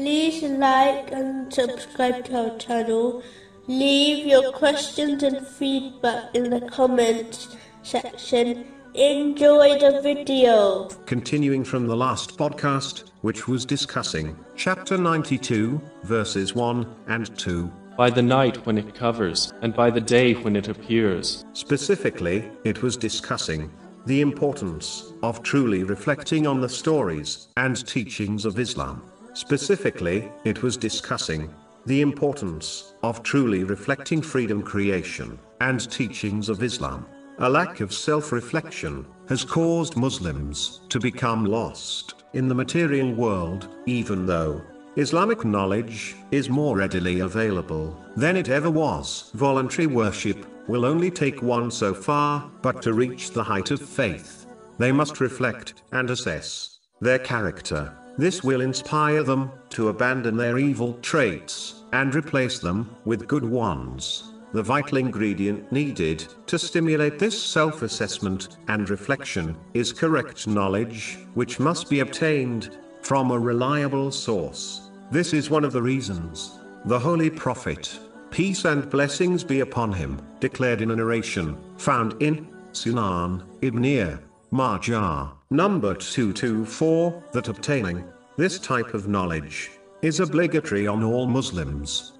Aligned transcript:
like 0.00 1.12
and 1.12 1.52
subscribe 1.52 2.24
to 2.24 2.50
our 2.50 2.58
channel. 2.58 3.22
Leave 3.66 4.26
your 4.26 4.50
questions 4.52 5.22
and 5.22 5.46
feedback 5.46 6.34
in 6.34 6.50
the 6.50 6.60
comments 6.62 7.56
section. 7.82 8.66
Enjoy 8.94 9.78
the 9.78 10.00
video. 10.02 10.88
Continuing 11.06 11.64
from 11.64 11.86
the 11.86 11.96
last 11.96 12.36
podcast, 12.36 13.10
which 13.20 13.46
was 13.46 13.64
discussing 13.64 14.36
chapter 14.56 14.96
92, 14.96 15.80
verses 16.04 16.54
1 16.54 16.86
and 17.08 17.38
2. 17.38 17.70
by 17.96 18.08
the 18.08 18.22
night 18.22 18.64
when 18.64 18.78
it 18.78 18.94
covers, 18.94 19.52
and 19.60 19.74
by 19.74 19.90
the 19.90 20.00
day 20.00 20.32
when 20.32 20.56
it 20.56 20.68
appears. 20.68 21.44
Specifically, 21.52 22.50
it 22.64 22.82
was 22.82 22.96
discussing 22.96 23.70
the 24.06 24.22
importance 24.22 25.12
of 25.22 25.42
truly 25.42 25.84
reflecting 25.84 26.46
on 26.46 26.62
the 26.62 26.68
stories 26.68 27.48
and 27.58 27.86
teachings 27.86 28.46
of 28.46 28.58
Islam. 28.58 29.02
Specifically, 29.40 30.30
it 30.44 30.62
was 30.62 30.76
discussing 30.76 31.48
the 31.86 32.02
importance 32.02 32.92
of 33.02 33.22
truly 33.22 33.64
reflecting 33.64 34.20
freedom 34.20 34.62
creation 34.62 35.38
and 35.62 35.90
teachings 35.90 36.50
of 36.50 36.62
Islam. 36.62 37.06
A 37.38 37.48
lack 37.48 37.80
of 37.80 37.90
self 37.90 38.32
reflection 38.32 39.06
has 39.30 39.42
caused 39.42 39.96
Muslims 39.96 40.82
to 40.90 41.00
become 41.00 41.46
lost 41.46 42.22
in 42.34 42.48
the 42.48 42.54
material 42.54 43.14
world, 43.14 43.68
even 43.86 44.26
though 44.26 44.60
Islamic 44.96 45.42
knowledge 45.42 46.16
is 46.30 46.50
more 46.50 46.76
readily 46.76 47.20
available 47.20 47.96
than 48.16 48.36
it 48.36 48.50
ever 48.50 48.70
was. 48.70 49.30
Voluntary 49.32 49.86
worship 49.86 50.44
will 50.68 50.84
only 50.84 51.10
take 51.10 51.40
one 51.40 51.70
so 51.70 51.94
far, 51.94 52.50
but 52.60 52.82
to 52.82 52.92
reach 52.92 53.30
the 53.30 53.44
height 53.44 53.70
of 53.70 53.80
faith, 53.80 54.44
they 54.76 54.92
must 54.92 55.18
reflect 55.18 55.82
and 55.92 56.10
assess 56.10 56.80
their 57.00 57.18
character. 57.18 57.96
This 58.20 58.44
will 58.44 58.60
inspire 58.60 59.22
them 59.22 59.50
to 59.70 59.88
abandon 59.88 60.36
their 60.36 60.58
evil 60.58 60.92
traits 61.00 61.84
and 61.94 62.14
replace 62.14 62.58
them 62.58 62.94
with 63.06 63.26
good 63.26 63.46
ones. 63.46 64.34
The 64.52 64.62
vital 64.62 64.98
ingredient 64.98 65.72
needed 65.72 66.26
to 66.44 66.58
stimulate 66.58 67.18
this 67.18 67.42
self 67.42 67.80
assessment 67.80 68.58
and 68.68 68.90
reflection 68.90 69.56
is 69.72 69.94
correct 69.94 70.46
knowledge, 70.46 71.16
which 71.32 71.58
must 71.58 71.88
be 71.88 72.00
obtained 72.00 72.76
from 73.00 73.30
a 73.30 73.38
reliable 73.38 74.10
source. 74.10 74.90
This 75.10 75.32
is 75.32 75.48
one 75.48 75.64
of 75.64 75.72
the 75.72 75.80
reasons 75.80 76.58
the 76.84 76.98
Holy 76.98 77.30
Prophet, 77.30 77.98
peace 78.30 78.66
and 78.66 78.90
blessings 78.90 79.42
be 79.44 79.60
upon 79.60 79.94
him, 79.94 80.20
declared 80.40 80.82
in 80.82 80.90
a 80.90 80.96
narration 80.96 81.56
found 81.78 82.20
in 82.22 82.46
Sunan 82.72 83.44
Ibn 83.62 84.28
Majah, 84.52 85.30
number 85.50 85.94
224, 85.94 87.22
that 87.30 87.46
obtaining 87.46 88.04
this 88.36 88.58
type 88.58 88.94
of 88.94 89.06
knowledge 89.06 89.70
is 90.02 90.18
obligatory 90.18 90.88
on 90.88 91.04
all 91.04 91.28
Muslims. 91.28 92.14